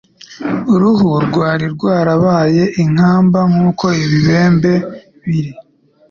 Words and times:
Uruhu 0.73 1.09
rwari 1.25 1.65
rwarabaye 1.75 2.63
inkamba 2.83 3.39
nk'uko 3.51 3.85
ibibembe 4.03 4.73
biri, 5.27 5.51